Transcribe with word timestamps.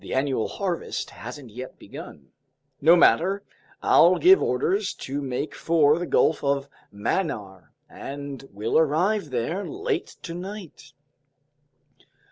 The 0.03 0.15
annual 0.15 0.47
harvest 0.47 1.11
hasn't 1.11 1.51
yet 1.51 1.77
begun. 1.77 2.31
No 2.81 2.95
matter. 2.95 3.43
I'll 3.83 4.17
give 4.17 4.41
orders 4.41 4.95
to 4.95 5.21
make 5.21 5.53
for 5.53 5.99
the 5.99 6.07
Gulf 6.07 6.43
of 6.43 6.67
Mannar, 6.91 7.71
and 7.87 8.49
we'll 8.51 8.79
arrive 8.79 9.29
there 9.29 9.63
late 9.63 10.15
tonight." 10.23 10.93